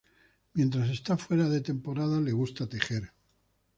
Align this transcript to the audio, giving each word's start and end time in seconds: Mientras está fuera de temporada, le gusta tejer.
Mientras 0.55 0.89
está 0.89 1.15
fuera 1.15 1.47
de 1.47 1.61
temporada, 1.61 2.19
le 2.19 2.31
gusta 2.31 2.67
tejer. 2.67 3.13